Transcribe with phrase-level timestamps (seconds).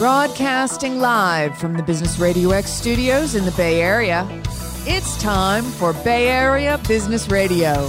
[0.00, 4.26] Broadcasting live from the Business Radio X studios in the Bay Area,
[4.86, 7.86] it's time for Bay Area Business Radio.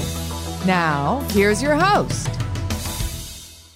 [0.66, 2.28] Now, here's your host.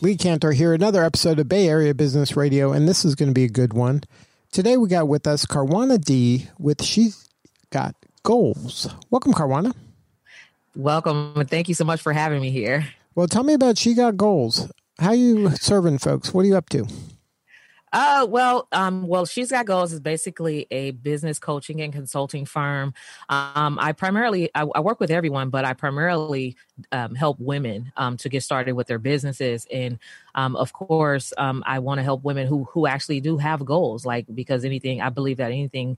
[0.02, 3.34] Lee Kantor here, another episode of Bay Area Business Radio, and this is going to
[3.34, 4.04] be a good one.
[4.52, 7.30] Today we got with us Carwana D with She's
[7.70, 8.94] Got Goals.
[9.10, 9.74] Welcome, Carwana.
[10.76, 12.86] Welcome, and thank you so much for having me here.
[13.16, 14.70] Well, tell me about She Got Goals.
[15.00, 16.34] How you serving folks?
[16.34, 16.86] What are you up to?
[17.96, 22.94] Uh, well, um, well, she's got goals is basically a business coaching and consulting firm.
[23.30, 26.58] Um, I primarily I, I, work with everyone, but I primarily
[26.92, 29.66] um, help women um, to get started with their businesses.
[29.72, 29.98] And
[30.36, 34.06] um, of course, um, I want to help women who who actually do have goals,
[34.06, 35.98] like because anything I believe that anything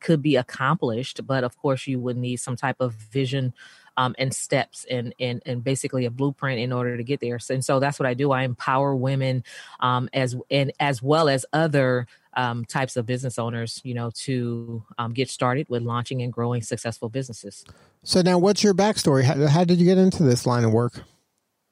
[0.00, 3.54] could be accomplished, but of course, you would need some type of vision
[3.96, 7.38] um, and steps and, and and basically a blueprint in order to get there.
[7.50, 8.32] And so that's what I do.
[8.32, 9.44] I empower women
[9.80, 14.84] um, as and as well as other um, types of business owners, you know, to
[14.98, 17.64] um, get started with launching and growing successful businesses.
[18.04, 19.24] So now, what's your backstory?
[19.24, 21.02] How, how did you get into this line of work?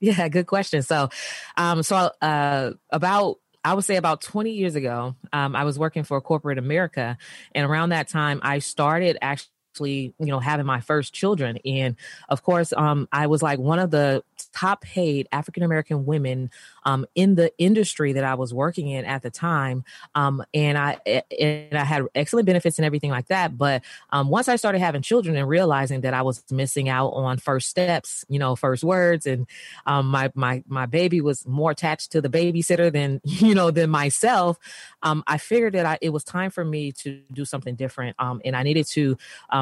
[0.00, 0.82] Yeah, good question.
[0.82, 1.10] So,
[1.56, 6.02] um, so uh, about I would say about 20 years ago, um, I was working
[6.02, 7.18] for corporate America.
[7.54, 11.58] And around that time, I started actually actually, you know, having my first children.
[11.64, 11.96] And
[12.28, 16.50] of course, um, I was like one of the top paid African American women
[16.84, 19.84] um, in the industry that I was working in at the time.
[20.14, 20.98] Um, and I
[21.38, 23.56] and I had excellent benefits and everything like that.
[23.56, 27.38] But um, once I started having children and realizing that I was missing out on
[27.38, 29.46] first steps, you know, first words, and
[29.86, 33.90] um, my my my baby was more attached to the babysitter than you know than
[33.90, 34.58] myself.
[35.02, 38.40] Um, I figured that I, it was time for me to do something different, um,
[38.44, 39.16] and I needed to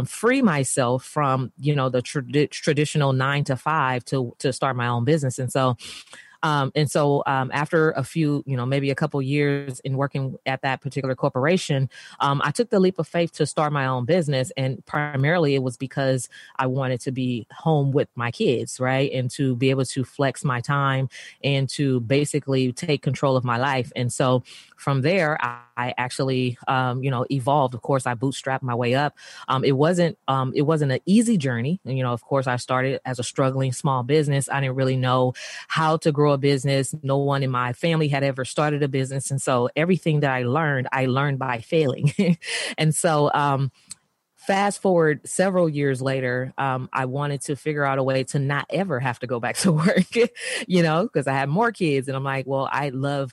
[0.06, 5.04] free myself from you know the traditional nine to five to to start my own
[5.04, 5.38] business.
[5.38, 5.76] And so
[6.42, 10.38] um, and so um, after a few, you know, maybe a couple years in working
[10.46, 11.90] at that particular corporation,
[12.20, 14.52] um, I took the leap of faith to start my own business.
[14.56, 19.10] And primarily it was because I wanted to be home with my kids, right?
[19.12, 21.08] And to be able to flex my time
[21.42, 23.90] and to basically take control of my life.
[23.96, 24.44] And so
[24.76, 27.74] from there, I, I actually, um, you know, evolved.
[27.74, 29.16] Of course, I bootstrapped my way up.
[29.48, 31.80] Um, it wasn't, um, it wasn't an easy journey.
[31.86, 34.48] And, you know, of course, I started as a struggling small business.
[34.50, 35.34] I didn't really know
[35.68, 36.94] how to grow a business.
[37.02, 40.42] No one in my family had ever started a business, and so everything that I
[40.42, 42.12] learned, I learned by failing.
[42.78, 43.70] and so, um,
[44.36, 48.66] fast forward several years later, um, I wanted to figure out a way to not
[48.70, 50.06] ever have to go back to work,
[50.66, 52.08] you know, because I had more kids.
[52.08, 53.32] And I'm like, well, I love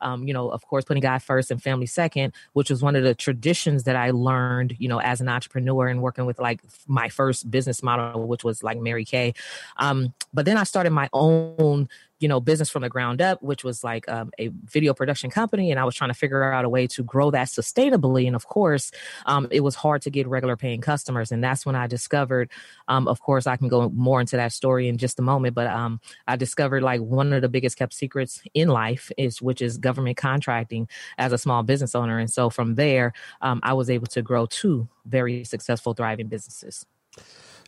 [0.00, 3.02] um, you know, of course, putting God first and family second, which was one of
[3.02, 7.08] the traditions that I learned, you know, as an entrepreneur and working with like my
[7.08, 9.34] first business model, which was like Mary Kay.
[9.76, 11.88] Um, but then I started my own
[12.20, 15.70] you know business from the ground up which was like um, a video production company
[15.70, 18.46] and i was trying to figure out a way to grow that sustainably and of
[18.46, 18.92] course
[19.26, 22.50] um, it was hard to get regular paying customers and that's when i discovered
[22.88, 25.66] um, of course i can go more into that story in just a moment but
[25.66, 29.78] um, i discovered like one of the biggest kept secrets in life is which is
[29.78, 30.88] government contracting
[31.18, 34.46] as a small business owner and so from there um, i was able to grow
[34.46, 36.84] two very successful thriving businesses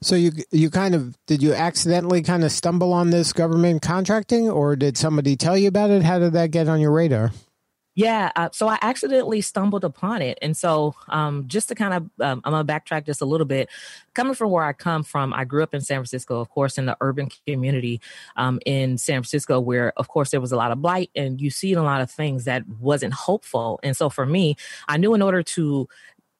[0.02, 4.50] so you you kind of did you accidentally kind of stumble on this government contracting,
[4.50, 6.02] or did somebody tell you about it?
[6.02, 7.32] How did that get on your radar?
[7.94, 12.02] Yeah, uh, so I accidentally stumbled upon it, and so um, just to kind of,
[12.20, 13.68] um, I'm gonna backtrack just a little bit.
[14.14, 16.86] Coming from where I come from, I grew up in San Francisco, of course, in
[16.86, 18.00] the urban community
[18.36, 21.50] um, in San Francisco, where of course there was a lot of blight, and you
[21.50, 23.78] see a lot of things that wasn't hopeful.
[23.82, 24.56] And so for me,
[24.88, 25.86] I knew in order to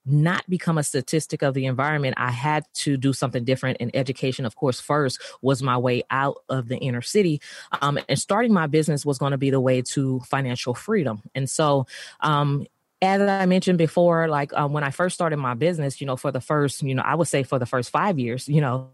[0.04, 3.78] not become a statistic of the environment, I had to do something different.
[3.80, 7.40] And education, of course, first was my way out of the inner city.
[7.80, 11.22] Um, and starting my business was going to be the way to financial freedom.
[11.34, 11.86] And so,
[12.20, 12.66] um,
[13.00, 16.30] as I mentioned before, like um, when I first started my business, you know, for
[16.30, 18.90] the first, you know, I would say for the first five years, you know,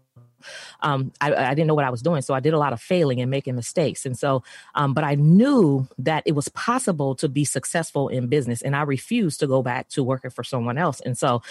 [0.81, 2.21] um, I, I, didn't know what I was doing.
[2.21, 4.05] So I did a lot of failing and making mistakes.
[4.05, 4.43] And so,
[4.75, 8.81] um, but I knew that it was possible to be successful in business and I
[8.81, 10.99] refused to go back to working for someone else.
[11.01, 11.41] And so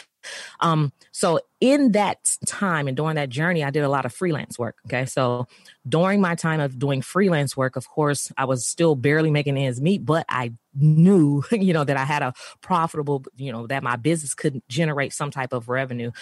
[0.61, 4.59] um, so in that time and during that journey, I did a lot of freelance
[4.59, 4.77] work.
[4.87, 5.07] Okay.
[5.07, 5.47] So
[5.89, 9.81] during my time of doing freelance work, of course, I was still barely making ends
[9.81, 13.97] meet, but I knew, you know, that I had a profitable, you know, that my
[13.97, 16.13] business could generate some type of revenue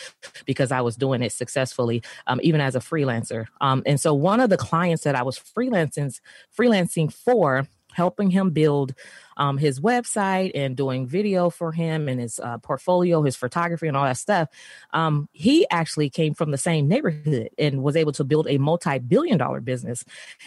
[0.47, 3.47] because I was doing it successfully, um, even as a freelancer.
[3.61, 6.19] Um, and so one of the clients that I was freelancing,
[6.59, 8.95] freelancing for, helping him build
[9.37, 13.97] um, his website and doing video for him and his uh, portfolio, his photography, and
[13.97, 14.49] all that stuff.
[14.93, 18.99] Um, he actually came from the same neighborhood and was able to build a multi
[18.99, 20.05] billion dollar business.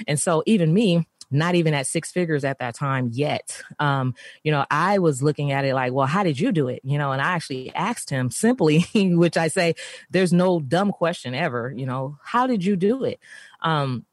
[0.08, 3.62] And so, even me, not even at six figures at that time yet.
[3.80, 6.82] Um, you know, I was looking at it like, well, how did you do it?
[6.84, 9.76] You know, and I actually asked him simply, which I say,
[10.10, 13.20] there's no dumb question ever, you know, how did you do it?
[13.62, 14.06] Um,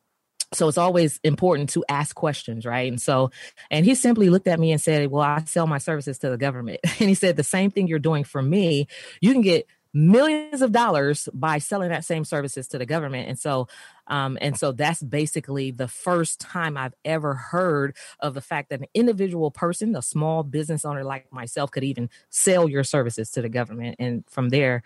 [0.53, 2.91] so it's always important to ask questions right?
[2.91, 3.31] And so
[3.71, 6.39] and he simply looked at me and said well i sell my services to the
[6.39, 6.81] government.
[6.99, 8.87] And he said the same thing you're doing for me
[9.21, 13.29] you can get millions of dollars by selling that same services to the government.
[13.29, 13.67] And so
[14.09, 18.81] um, and so that's basically the first time i've ever heard of the fact that
[18.81, 23.43] an individual person a small business owner like myself could even sell your services to
[23.43, 23.97] the government.
[23.99, 24.83] And from there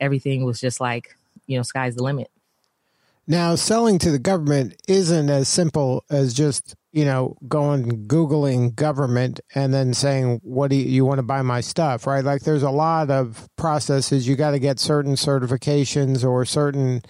[0.00, 1.16] everything was just like
[1.46, 2.30] you know sky's the limit
[3.26, 9.40] now, selling to the government isn't as simple as just, you know, going Googling government
[9.54, 12.22] and then saying, what do you, you want to buy my stuff, right?
[12.24, 14.28] Like there's a lot of processes.
[14.28, 17.00] You got to get certain certifications or certain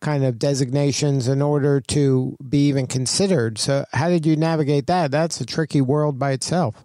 [0.00, 3.58] kind of designations in order to be even considered.
[3.58, 5.10] So, how did you navigate that?
[5.10, 6.84] That's a tricky world by itself.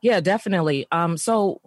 [0.00, 0.86] Yeah, definitely.
[0.92, 1.60] Um, so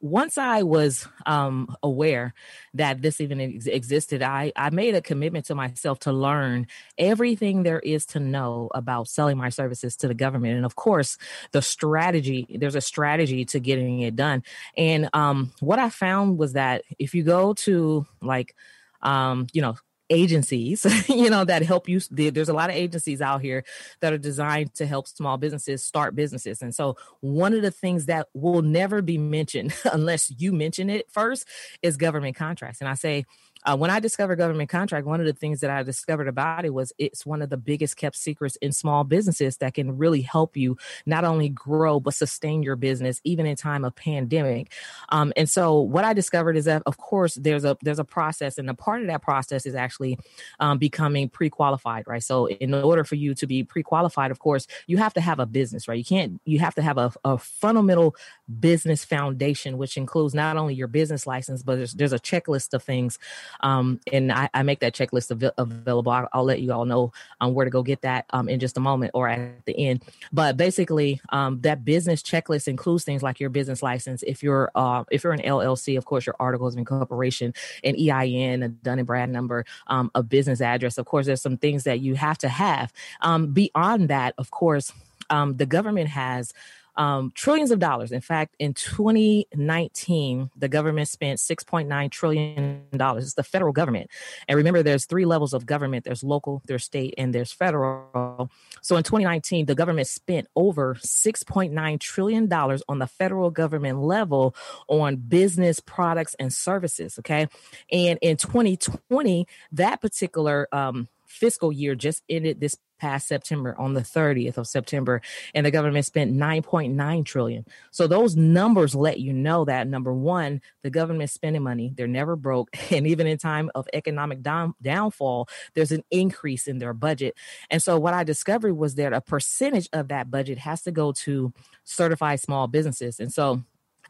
[0.00, 2.34] once I was um, aware
[2.74, 6.66] that this even ex- existed, I, I made a commitment to myself to learn
[6.98, 10.56] everything there is to know about selling my services to the government.
[10.56, 11.16] And of course,
[11.52, 14.42] the strategy, there's a strategy to getting it done.
[14.76, 18.54] And um, what I found was that if you go to like,
[19.00, 19.76] um, you know,
[20.12, 22.00] agencies, you know, that help you.
[22.10, 23.64] There's a lot of agencies out here
[24.00, 26.62] that are designed to help small businesses start businesses.
[26.62, 31.10] And so, one of the things that will never be mentioned unless you mention it
[31.10, 31.46] first
[31.82, 32.80] is government contracts.
[32.80, 33.24] And I say,
[33.64, 36.74] uh, when I discovered government contract, one of the things that I discovered about it
[36.74, 40.56] was it's one of the biggest kept secrets in small businesses that can really help
[40.56, 40.76] you
[41.06, 44.72] not only grow but sustain your business even in time of pandemic.
[45.10, 48.58] Um, and so what I discovered is that of course there's a there's a process,
[48.58, 50.18] and a part of that process is actually
[50.60, 52.22] um, becoming pre-qualified, right?
[52.22, 55.46] So in order for you to be pre-qualified, of course, you have to have a
[55.46, 55.98] business, right?
[55.98, 58.16] You can't you have to have a, a fundamental
[58.60, 62.82] business foundation, which includes not only your business license, but there's, there's a checklist of
[62.82, 63.18] things
[63.60, 66.12] um, and I, I, make that checklist av- available.
[66.12, 68.76] I'll, I'll, let you all know um, where to go get that um, in just
[68.76, 70.02] a moment or at the end.
[70.32, 74.22] But basically, um, that business checklist includes things like your business license.
[74.22, 77.54] If you're uh, if you're an LLC, of course, your articles of incorporation,
[77.84, 80.98] an EIN, a Dun and Brad number, um, a business address.
[80.98, 82.92] Of course, there's some things that you have to have.
[83.20, 84.92] Um, beyond that, of course,
[85.30, 86.52] the government has
[86.96, 88.12] um, trillions of dollars.
[88.12, 93.24] In fact, in 2019, the government spent 6.9 trillion dollars.
[93.24, 94.10] It's the federal government,
[94.48, 98.50] and remember, there's three levels of government: there's local, there's state, and there's federal.
[98.82, 104.54] So in 2019, the government spent over 6.9 trillion dollars on the federal government level
[104.88, 107.18] on business products and services.
[107.18, 107.48] Okay,
[107.90, 114.00] and in 2020, that particular um, fiscal year just ended this past September on the
[114.00, 115.20] 30th of September
[115.54, 117.66] and the government spent 9.9 trillion.
[117.90, 122.36] So those numbers let you know that number 1, the government spending money, they're never
[122.36, 127.34] broke and even in time of economic down, downfall, there's an increase in their budget.
[127.70, 131.10] And so what I discovered was that a percentage of that budget has to go
[131.12, 131.52] to
[131.82, 133.18] certified small businesses.
[133.18, 133.62] And so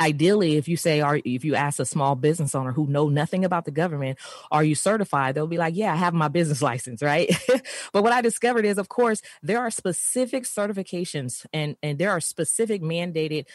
[0.02, 3.44] ideally if you say are if you ask a small business owner who know nothing
[3.44, 4.18] about the government
[4.50, 5.34] are you certified?
[5.34, 7.30] they'll be like yeah i have my business license right?
[7.92, 12.20] But what i discovered is of course there are specific certifications and and there are
[12.20, 13.46] specific mandated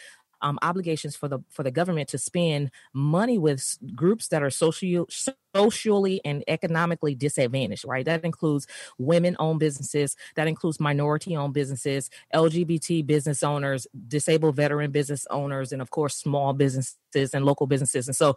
[0.42, 5.04] um, obligations for the for the government to spend money with groups that are socially
[5.54, 8.04] socially and economically disadvantaged right?
[8.04, 8.66] That includes
[8.98, 15.72] women owned businesses that includes minority owned businesses lgbt business owners disabled veteran business owners
[15.72, 18.06] and of course small businesses and local businesses.
[18.06, 18.36] And so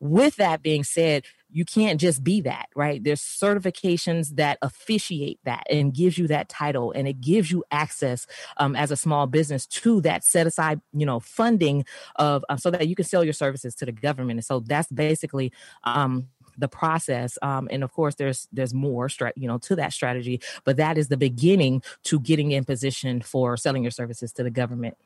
[0.00, 3.02] with that being said you can't just be that right?
[3.02, 8.26] There's certifications that officiate that and gives you that title and it gives you access
[8.56, 11.84] um, as a small business to that set aside you know funding
[12.16, 14.38] of uh, so that you can sell your services to the government.
[14.38, 15.52] And so that's basically
[15.84, 16.28] um,
[16.58, 20.76] the process um, and of course there's there's more you know to that strategy but
[20.76, 24.96] that is the beginning to getting in position for selling your services to the government.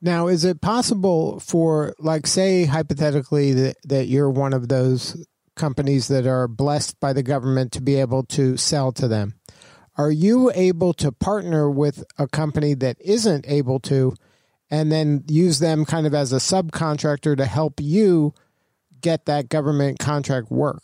[0.00, 5.24] Now, is it possible for, like, say, hypothetically, that, that you're one of those
[5.56, 9.34] companies that are blessed by the government to be able to sell to them.
[9.96, 14.14] Are you able to partner with a company that isn't able to
[14.70, 18.32] and then use them kind of as a subcontractor to help you
[19.00, 20.82] get that government contract work?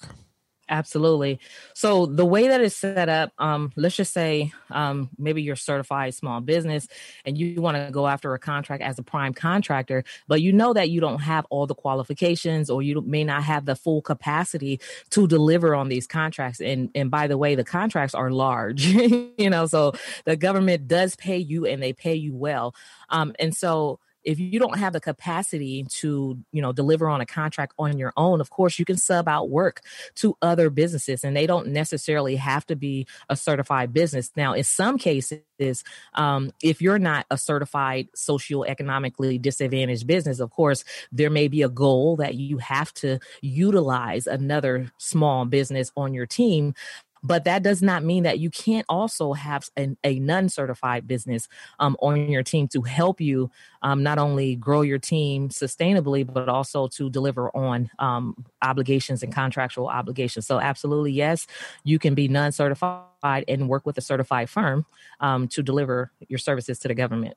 [0.70, 1.40] Absolutely.
[1.72, 6.12] So the way that it's set up, um, let's just say um, maybe you're certified
[6.14, 6.86] small business
[7.24, 10.74] and you want to go after a contract as a prime contractor, but you know
[10.74, 14.78] that you don't have all the qualifications or you may not have the full capacity
[15.10, 16.60] to deliver on these contracts.
[16.60, 18.84] And and by the way, the contracts are large,
[19.38, 19.92] you know, so
[20.26, 22.74] the government does pay you and they pay you well.
[23.08, 27.26] Um, and so if you don't have the capacity to you know deliver on a
[27.26, 29.80] contract on your own of course you can sub out work
[30.14, 34.30] to other businesses and they don't necessarily have to be a certified business.
[34.36, 35.82] Now in some cases
[36.14, 41.68] um, if you're not a certified socioeconomically disadvantaged business of course there may be a
[41.70, 46.74] goal that you have to utilize another small business on your team
[47.22, 51.48] but that does not mean that you can't also have an, a non-certified business
[51.78, 53.50] um, on your team to help you
[53.82, 59.32] um, not only grow your team sustainably but also to deliver on um, obligations and
[59.32, 60.46] contractual obligations.
[60.46, 61.46] So absolutely yes
[61.84, 64.86] you can be non-certified and work with a certified firm
[65.20, 67.36] um, to deliver your services to the government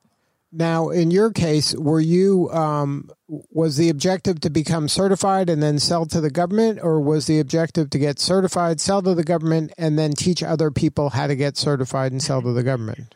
[0.51, 5.79] now, in your case, were you um, was the objective to become certified and then
[5.79, 9.71] sell to the government, or was the objective to get certified, sell to the government,
[9.77, 13.15] and then teach other people how to get certified and sell to the government?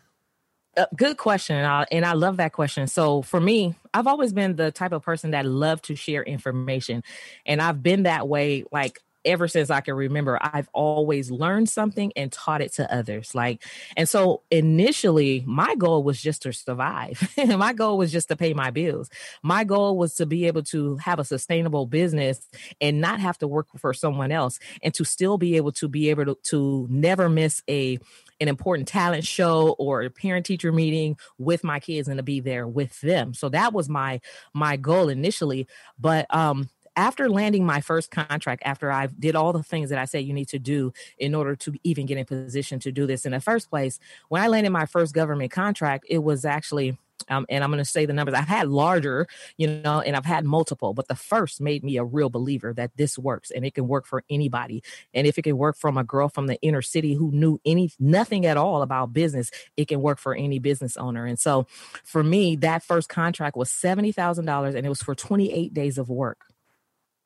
[0.77, 2.87] Uh, good question, and I, and I love that question.
[2.87, 7.03] So for me, I've always been the type of person that love to share information,
[7.45, 12.13] and I've been that way like ever since I can remember, I've always learned something
[12.15, 13.33] and taught it to others.
[13.35, 13.63] Like,
[13.97, 17.27] and so initially, my goal was just to survive.
[17.47, 19.09] my goal was just to pay my bills.
[19.43, 22.47] My goal was to be able to have a sustainable business
[22.79, 26.09] and not have to work for someone else and to still be able to be
[26.09, 27.99] able to, to never miss a
[28.41, 32.39] an important talent show or a parent teacher meeting with my kids and to be
[32.41, 34.19] there with them so that was my
[34.53, 35.67] my goal initially
[35.97, 40.05] but um after landing my first contract, after I did all the things that I
[40.05, 43.25] said you need to do in order to even get in position to do this
[43.25, 43.99] in the first place,
[44.29, 46.97] when I landed my first government contract, it was actually
[47.29, 48.35] um, and I'm going to say the numbers.
[48.35, 52.03] I've had larger, you know, and I've had multiple, but the first made me a
[52.03, 54.83] real believer that this works and it can work for anybody.
[55.13, 57.91] And if it can work from a girl from the inner city who knew any
[57.99, 61.25] nothing at all about business, it can work for any business owner.
[61.25, 61.67] And so,
[62.03, 65.97] for me, that first contract was seventy thousand dollars, and it was for 28 days
[65.97, 66.39] of work.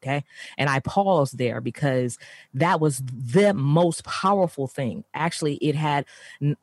[0.01, 0.23] Okay.
[0.57, 2.17] And I paused there because
[2.53, 5.03] that was the most powerful thing.
[5.13, 6.05] Actually, it had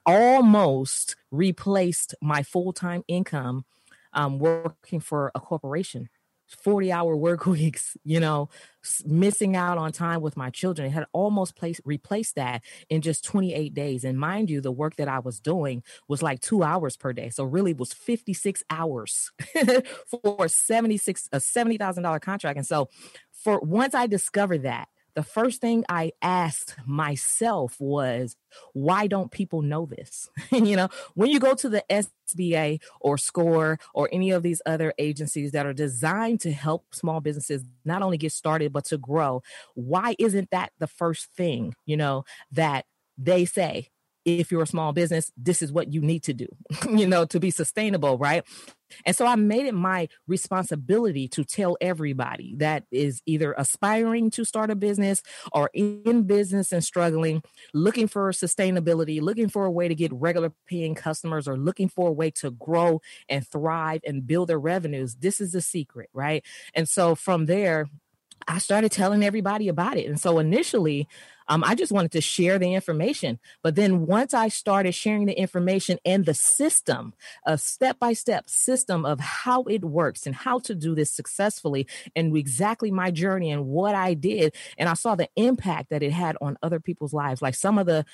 [0.06, 3.64] almost replaced my full time income
[4.14, 6.08] um, working for a corporation.
[6.48, 8.48] 40 hour work weeks, you know,
[9.04, 10.86] missing out on time with my children.
[10.86, 14.04] It had almost placed, replaced that in just 28 days.
[14.04, 17.30] And mind you, the work that I was doing was like two hours per day.
[17.30, 19.32] So really was 56 hours
[20.06, 22.56] for 76, a $70,000 contract.
[22.56, 22.88] And so
[23.46, 28.34] for once I discovered that, the first thing I asked myself was,
[28.72, 30.28] why don't people know this?
[30.50, 34.92] you know, when you go to the SBA or SCORE or any of these other
[34.98, 39.44] agencies that are designed to help small businesses not only get started, but to grow,
[39.74, 42.84] why isn't that the first thing, you know, that
[43.16, 43.90] they say?
[44.26, 46.48] if you're a small business, this is what you need to do,
[46.90, 48.42] you know, to be sustainable, right?
[49.04, 54.44] And so I made it my responsibility to tell everybody that is either aspiring to
[54.44, 57.42] start a business or in business and struggling,
[57.74, 62.08] looking for sustainability, looking for a way to get regular paying customers, or looking for
[62.08, 65.16] a way to grow and thrive and build their revenues.
[65.16, 66.44] This is the secret, right?
[66.74, 67.86] And so from there,
[68.48, 70.06] I started telling everybody about it.
[70.06, 71.08] And so initially,
[71.48, 73.38] um, I just wanted to share the information.
[73.62, 77.14] But then once I started sharing the information and the system,
[77.44, 81.86] a step by step system of how it works and how to do this successfully,
[82.14, 86.12] and exactly my journey and what I did, and I saw the impact that it
[86.12, 87.42] had on other people's lives.
[87.42, 88.04] Like some of the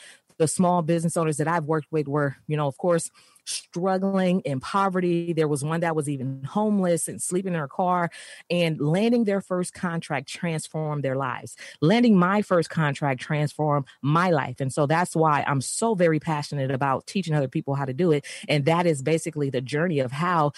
[0.43, 3.11] the small business owners that I've worked with were, you know, of course,
[3.45, 5.33] struggling in poverty.
[5.33, 8.11] There was one that was even homeless and sleeping in her car,
[8.51, 11.57] and landing their first contract transformed their lives.
[11.81, 14.61] Landing my first contract transformed my life.
[14.61, 18.11] And so that's why I'm so very passionate about teaching other people how to do
[18.11, 18.27] it.
[18.49, 20.53] And that is basically the journey of how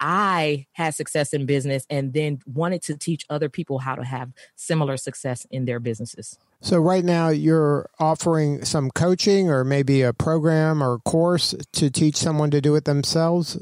[0.00, 4.32] I had success in business and then wanted to teach other people how to have
[4.56, 6.38] similar success in their businesses.
[6.60, 12.16] So, right now, you're offering some coaching or maybe a program or course to teach
[12.16, 13.58] someone to do it themselves?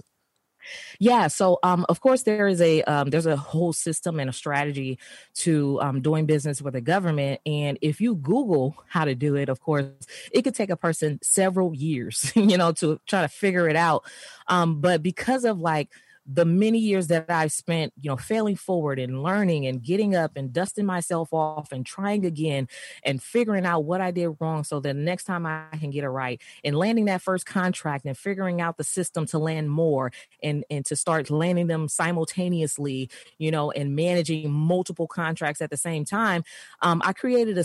[0.98, 4.32] Yeah, so um, of course there is a um, there's a whole system and a
[4.32, 4.98] strategy
[5.36, 9.48] to um, doing business with the government, and if you Google how to do it,
[9.48, 9.86] of course
[10.32, 14.04] it could take a person several years, you know, to try to figure it out.
[14.48, 15.90] Um, but because of like
[16.26, 20.32] the many years that I've spent, you know, failing forward and learning and getting up
[20.36, 22.68] and dusting myself off and trying again
[23.04, 26.08] and figuring out what I did wrong so the next time I can get it
[26.08, 30.10] right and landing that first contract and figuring out the system to land more
[30.42, 35.76] and and to start landing them simultaneously, you know, and managing multiple contracts at the
[35.76, 36.42] same time.
[36.82, 37.64] Um, I created a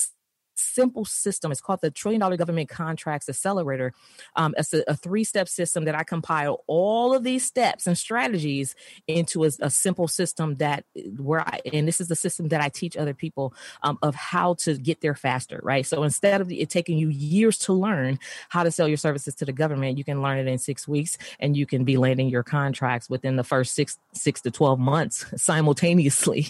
[0.61, 1.51] simple system.
[1.51, 3.93] It's called the Trillion Dollar Government Contracts Accelerator.
[4.35, 7.97] Um, it's a, a three step system that I compile all of these steps and
[7.97, 8.75] strategies
[9.07, 10.85] into a, a, simple system that
[11.17, 13.53] where I, and this is the system that I teach other people
[13.83, 15.85] um, of how to get there faster, right?
[15.85, 19.45] So instead of it taking you years to learn how to sell your services to
[19.45, 22.43] the government, you can learn it in six weeks and you can be landing your
[22.43, 26.49] contracts within the first six, six to 12 months simultaneously.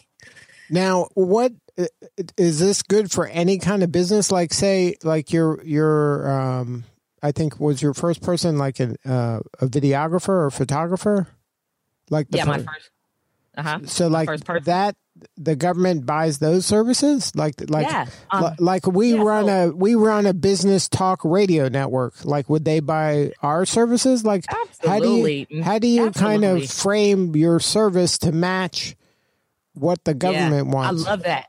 [0.72, 1.52] Now, what
[2.38, 4.32] is this good for any kind of business?
[4.32, 6.86] Like, say, like your your um,
[7.22, 11.28] I think was your first person like a uh, a videographer or photographer,
[12.10, 12.92] like the yeah, my first.
[13.58, 13.80] Uh-huh.
[13.86, 14.30] So, like
[14.64, 14.96] that,
[15.38, 17.36] the government buys those services.
[17.36, 21.20] Like, like, yeah, um, like we yeah, run so, a we run a business talk
[21.26, 22.24] radio network.
[22.24, 24.24] Like, would they buy our services?
[24.24, 24.90] Like, absolutely.
[24.90, 26.48] how do you how do you absolutely.
[26.48, 28.96] kind of frame your service to match?
[29.74, 31.06] What the government yeah, wants.
[31.06, 31.48] I love that.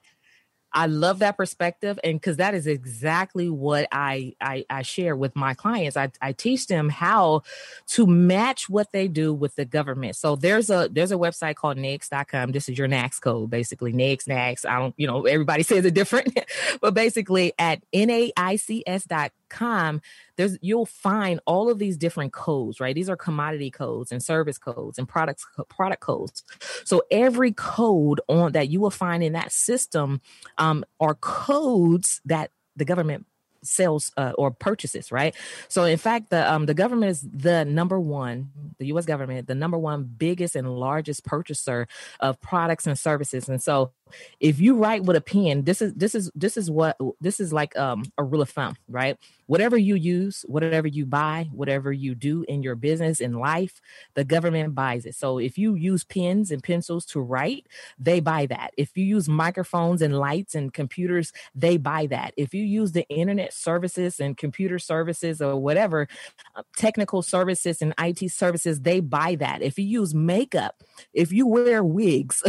[0.74, 5.36] I love that perspective, and because that is exactly what I, I, I share with
[5.36, 5.96] my clients.
[5.98, 7.42] I I teach them how
[7.88, 10.16] to match what they do with the government.
[10.16, 12.52] So there's a there's a website called NAICS.com.
[12.52, 14.64] This is your NAICS code, basically NAICS NAICS.
[14.64, 16.38] I don't you know everybody says it different,
[16.80, 20.00] but basically at NAICS.com com
[20.36, 24.58] there's you'll find all of these different codes right these are commodity codes and service
[24.58, 26.42] codes and products product codes
[26.84, 30.20] so every code on that you will find in that system
[30.58, 33.26] um, are codes that the government
[33.64, 35.34] sells uh, or purchases, right?
[35.68, 39.06] So in fact, the um, the government is the number one, the U.S.
[39.06, 41.88] government, the number one biggest and largest purchaser
[42.20, 43.48] of products and services.
[43.48, 43.92] And so
[44.40, 47.52] if you write with a pen, this is this is this is what this is
[47.52, 49.16] like um, a rule of thumb, right?
[49.46, 53.80] Whatever you use, whatever you buy, whatever you do in your business in life,
[54.14, 55.14] the government buys it.
[55.14, 57.66] So if you use pens and pencils to write,
[57.98, 58.72] they buy that.
[58.78, 62.32] If you use microphones and lights and computers, they buy that.
[62.36, 66.08] If you use the internet services and computer services or whatever,
[66.54, 69.62] uh, technical services and IT services, they buy that.
[69.62, 70.82] If you use makeup,
[71.12, 72.42] if you wear wigs,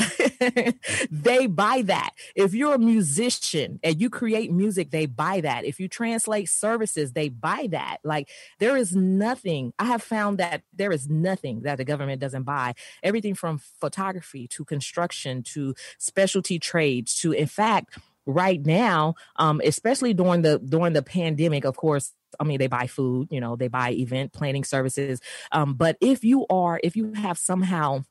[1.11, 2.11] they buy that.
[2.35, 5.65] If you're a musician and you create music, they buy that.
[5.65, 7.97] If you translate services, they buy that.
[8.03, 12.43] Like there is nothing, I have found that there is nothing that the government doesn't
[12.43, 12.73] buy.
[13.01, 20.13] Everything from photography to construction to specialty trades to, in fact, right now um especially
[20.13, 23.67] during the during the pandemic of course I mean, they buy food, you know, they
[23.67, 25.21] buy event planning services.
[25.51, 28.03] Um, but if you are, if you have somehow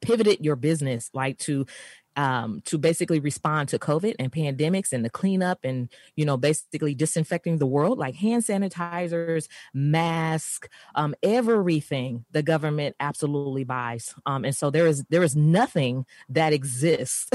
[0.00, 1.66] pivoted your business like to
[2.16, 6.94] um, to basically respond to COVID and pandemics and the cleanup and, you know, basically
[6.94, 14.14] disinfecting the world, like hand sanitizers, masks, um, everything the government absolutely buys.
[14.24, 17.28] Um, and so there is there is nothing that exists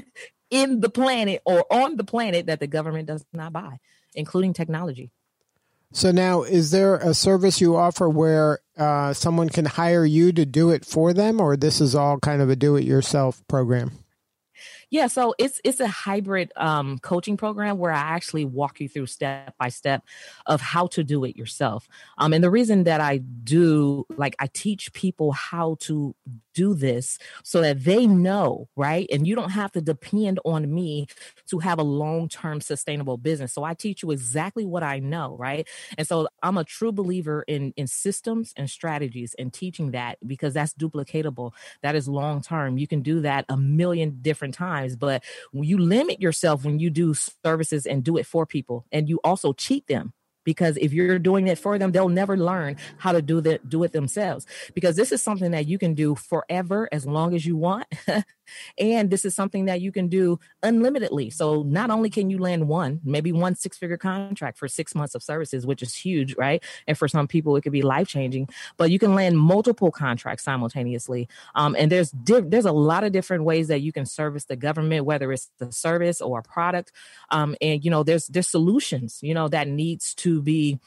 [0.50, 3.78] in the planet or on the planet that the government does not buy,
[4.14, 5.10] including technology.
[5.92, 10.44] So now, is there a service you offer where uh, someone can hire you to
[10.44, 13.92] do it for them, or this is all kind of a do-it-yourself program?
[14.90, 19.06] Yeah, so it's it's a hybrid um, coaching program where I actually walk you through
[19.06, 20.04] step by step
[20.46, 21.88] of how to do it yourself.
[22.18, 26.14] Um, and the reason that I do like I teach people how to
[26.54, 29.08] do this so that they know, right?
[29.12, 31.06] And you don't have to depend on me
[31.48, 33.52] to have a long-term sustainable business.
[33.52, 35.68] So I teach you exactly what I know, right?
[35.98, 40.54] And so I'm a true believer in in systems and strategies and teaching that because
[40.54, 41.54] that's duplicatable.
[41.82, 42.78] That is long term.
[42.78, 46.90] You can do that a million different times times, but you limit yourself when you
[46.90, 50.12] do services and do it for people and you also cheat them
[50.46, 53.84] because if you're doing it for them they'll never learn how to do that do
[53.84, 54.46] it themselves.
[54.72, 57.86] Because this is something that you can do forever as long as you want.
[58.78, 61.30] And this is something that you can do unlimitedly.
[61.30, 65.14] So not only can you land one maybe one six figure contract for six months
[65.14, 66.62] of services which is huge right?
[66.86, 70.44] And for some people it could be life changing but you can land multiple contracts
[70.44, 71.28] simultaneously.
[71.54, 74.56] Um, and there's di- there's a lot of different ways that you can service the
[74.56, 76.92] government whether it's the service or a product.
[77.30, 80.78] Um, and you know there's there's solutions you know that needs to be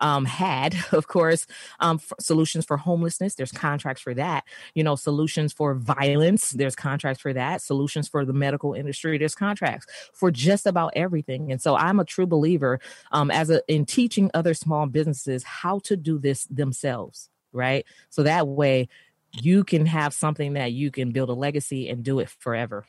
[0.00, 1.46] um, had, of course,
[1.80, 3.34] um, solutions for homelessness.
[3.34, 4.44] There's contracts for that.
[4.74, 6.50] You know, solutions for violence.
[6.50, 7.62] There's contracts for that.
[7.62, 9.18] Solutions for the medical industry.
[9.18, 11.50] There's contracts for just about everything.
[11.50, 12.80] And so I'm a true believer
[13.12, 17.30] um, as a in teaching other small businesses how to do this themselves.
[17.52, 17.86] Right.
[18.10, 18.88] So that way
[19.32, 22.86] you can have something that you can build a legacy and do it forever.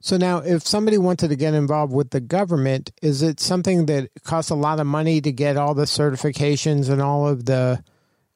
[0.00, 4.10] So now, if somebody wanted to get involved with the government, is it something that
[4.22, 7.82] costs a lot of money to get all the certifications and all of the,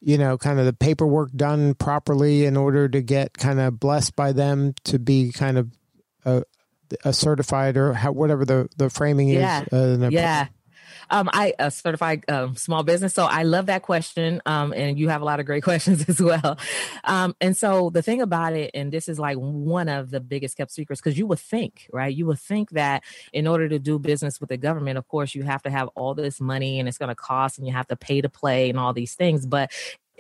[0.01, 4.17] you know, kind of the paperwork done properly in order to get kind of blessed
[4.17, 5.71] by them to be kind of
[6.25, 6.43] a,
[7.05, 9.65] a certified or how, whatever the the framing yeah.
[9.71, 10.03] is?
[10.03, 10.49] Uh, yeah.
[11.11, 14.41] Um, I a certified um, small business, so I love that question.
[14.47, 16.59] Um, and you have a lot of great questions as well.
[17.05, 20.57] Um, and so the thing about it, and this is like one of the biggest
[20.57, 22.15] kept secrets, because you would think, right?
[22.15, 25.43] You would think that in order to do business with the government, of course, you
[25.43, 27.97] have to have all this money, and it's going to cost, and you have to
[27.97, 29.47] pay to play, and all these things.
[29.47, 29.71] But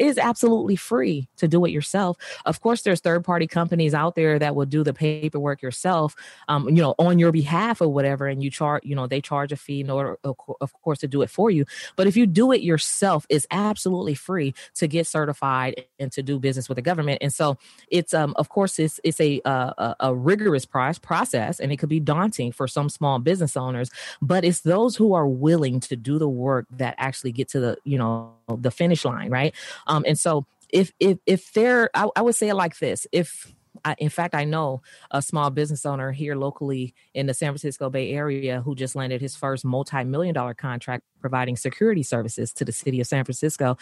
[0.01, 2.17] is absolutely free to do it yourself.
[2.47, 6.17] Of course, there's third party companies out there that will do the paperwork yourself,
[6.49, 9.53] um, you know, on your behalf or whatever, and you charge, you know, they charge
[9.53, 11.65] a fee in order, of course, to do it for you.
[11.97, 16.39] But if you do it yourself, it's absolutely free to get certified and to do
[16.39, 17.19] business with the government.
[17.21, 17.59] And so
[17.89, 22.01] it's, um, of course, it's it's a a, a rigorous process, and it could be
[22.01, 23.91] daunting for some small business owners.
[24.23, 27.77] But it's those who are willing to do the work that actually get to the,
[27.85, 29.55] you know, the finish line, right?
[29.87, 33.53] Um, and so if if if there, I, I would say it like this: if
[33.85, 37.91] I, in fact, I know a small business owner here locally in the San Francisco
[37.91, 42.73] Bay Area who just landed his first multi-million dollar contract providing security services to the
[42.73, 43.77] city of San Francisco.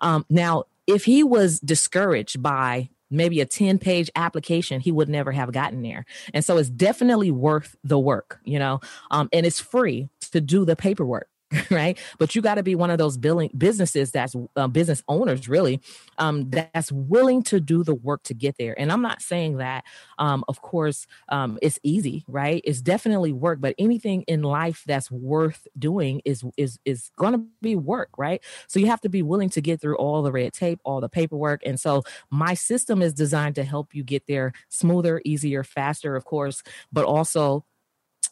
[0.00, 5.32] Um, now, if he was discouraged by maybe a 10 page application he would never
[5.32, 9.58] have gotten there and so it's definitely worth the work you know um, and it's
[9.58, 11.28] free to do the paperwork
[11.70, 11.98] right?
[12.18, 15.80] But you got to be one of those billing businesses that's uh, business owners really
[16.18, 18.78] um, that's willing to do the work to get there.
[18.78, 19.84] And I'm not saying that,
[20.18, 22.62] um, of course, um, it's easy, right?
[22.64, 27.44] It's definitely work, but anything in life that's worth doing is is is going to
[27.60, 28.40] be work, right?
[28.68, 31.08] So you have to be willing to get through all the red tape, all the
[31.08, 36.14] paperwork, and so my system is designed to help you get there smoother, easier, faster,
[36.14, 37.64] of course, but also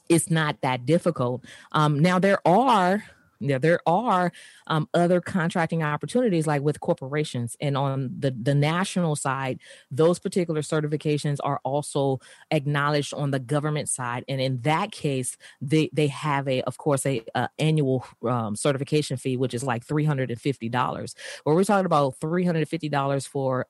[0.08, 1.44] it's not that difficult.
[1.72, 3.04] Um, now there are
[3.40, 4.32] there are
[4.66, 7.56] um, other contracting opportunities like with corporations.
[7.60, 13.88] And on the, the national side those particular certifications are also acknowledged on the government
[13.88, 14.24] side.
[14.28, 19.16] And in that case they they have a of course a, a annual um, certification
[19.16, 23.66] fee which is like $350 where we're talking about $350 for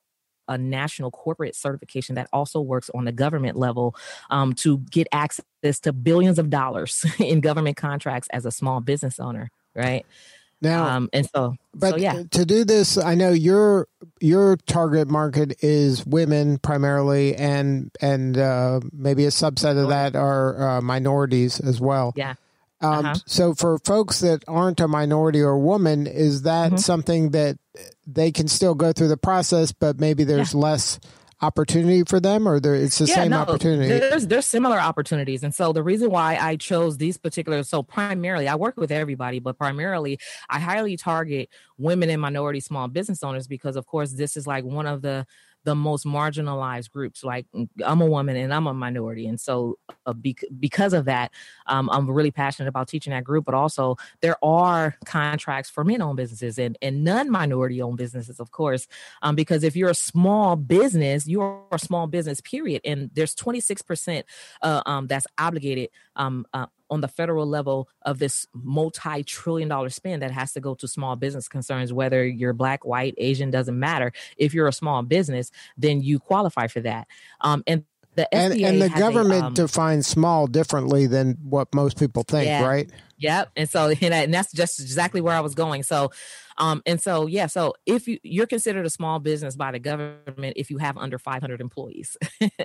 [0.49, 3.95] a national corporate certification that also works on the government level
[4.31, 5.45] um, to get access
[5.81, 10.05] to billions of dollars in government contracts as a small business owner, right?
[10.61, 12.23] Now, um, and so, but so, yeah.
[12.33, 13.87] to do this, I know your
[14.21, 20.79] your target market is women primarily, and and uh, maybe a subset of that are
[20.79, 22.13] uh, minorities as well.
[22.17, 22.35] Yeah.
[22.81, 23.15] Um, uh-huh.
[23.27, 26.77] So, for folks that aren't a minority or a woman, is that mm-hmm.
[26.77, 27.59] something that
[28.07, 30.61] they can still go through the process, but maybe there's yeah.
[30.61, 31.01] less
[31.41, 33.89] opportunity for them, or there, it's the yeah, same no, opportunity?
[33.89, 38.49] There's there's similar opportunities, and so the reason why I chose these particular, so primarily
[38.49, 43.47] I work with everybody, but primarily I highly target women and minority small business owners
[43.47, 45.27] because, of course, this is like one of the
[45.69, 47.23] the most marginalized groups.
[47.23, 51.31] Like mm, I'm a woman and I'm a minority, and so uh, because of that,
[51.67, 53.45] um, I'm really passionate about teaching that group.
[53.45, 58.89] But also, there are contracts for men-owned businesses and and non-minority-owned businesses, of course,
[59.21, 62.41] um, because if you're a small business, you're a small business.
[62.41, 64.27] Period, and there's 26 percent
[64.63, 70.23] uh, um, that's obligated um, uh, on the federal level of this multi-trillion dollar spend
[70.23, 74.13] that has to go to small business concerns whether you're black white asian doesn't matter.
[74.37, 77.07] If you're a small business then you qualify for that.
[77.41, 81.99] Um, and the and, and, the government a, um, defines small differently than what most
[81.99, 85.83] people think yeah, right yep and so and that's just exactly where i was going
[85.83, 86.11] so
[86.59, 90.55] um, and so, yeah, so if you, you're considered a small business by the government
[90.57, 92.17] if you have under 500 employees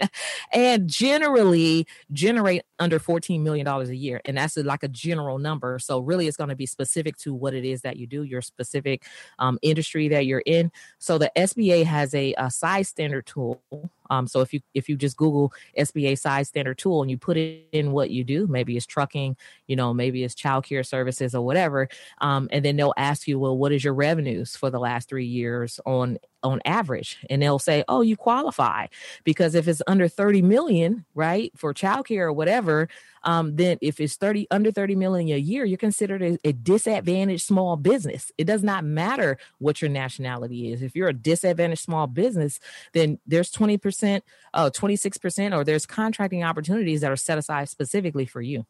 [0.51, 4.19] and generally generate under $14 million a year.
[4.25, 5.77] And that's like a general number.
[5.79, 8.41] So, really, it's going to be specific to what it is that you do, your
[8.41, 9.03] specific
[9.37, 10.71] um, industry that you're in.
[10.97, 13.61] So, the SBA has a, a size standard tool
[14.09, 17.37] um, so if you if you just Google SBA size standard tool and you put
[17.37, 19.35] it in what you do, maybe it's trucking,
[19.73, 23.39] you know, maybe it's child care services or whatever, um, and then they'll ask you,
[23.39, 27.17] well, what is your revenues for the last three years on on average?
[27.27, 28.85] And they'll say oh you qualify
[29.23, 32.87] because if it's under 30 million right for child care or whatever
[33.23, 37.43] um, then if it's 30 under 30 million a year you're considered a, a, disadvantaged
[37.43, 38.31] small business.
[38.37, 40.83] It does not matter what your nationality is.
[40.83, 42.59] If you're a disadvantaged small business
[42.91, 44.21] then there's 20%
[44.53, 48.65] uh, 26% or there's contracting opportunities that are set aside specifically for you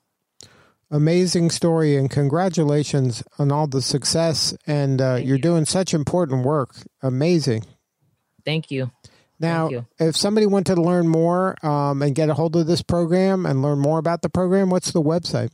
[0.93, 5.41] amazing story and congratulations on all the success and uh, you're you.
[5.41, 7.65] doing such important work amazing
[8.45, 8.89] thank you
[9.39, 13.45] Now, if somebody wanted to learn more um, and get a hold of this program
[13.45, 15.51] and learn more about the program, what's the website?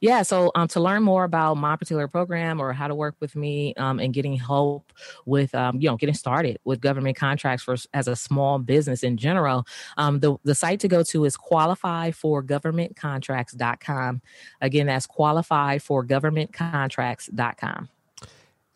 [0.00, 3.34] Yeah, so um, to learn more about my particular program or how to work with
[3.34, 4.92] me um, and getting help
[5.26, 9.16] with, um, you know, getting started with government contracts for as a small business in
[9.16, 14.22] general, um, the, the site to go to is qualifyforgovernmentcontracts.com.
[14.60, 17.88] Again, that's qualifyforgovernmentcontracts.com.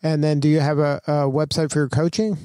[0.05, 2.37] And then do you have a, a website for your coaching?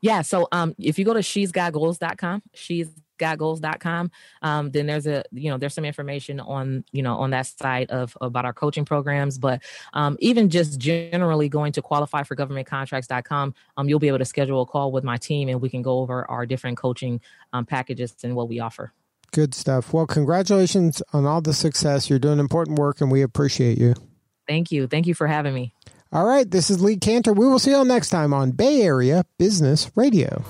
[0.00, 0.22] Yeah.
[0.22, 2.88] So um, if you go to she's got goals.com, she's
[3.20, 4.10] gotgoals.com
[4.42, 7.90] um, then there's a you know there's some information on you know on that site
[7.90, 9.38] of about our coaching programs.
[9.38, 14.18] But um, even just generally going to qualify for government contracts.com um, you'll be able
[14.18, 17.20] to schedule a call with my team and we can go over our different coaching
[17.52, 18.92] um, packages and what we offer.
[19.32, 19.92] Good stuff.
[19.92, 22.10] Well congratulations on all the success.
[22.10, 23.94] You're doing important work and we appreciate you.
[24.48, 24.86] Thank you.
[24.86, 25.74] Thank you for having me.
[26.12, 27.36] All right, this is Lee Kantor.
[27.36, 30.44] We will see you all next time on Bay Area Business Radio.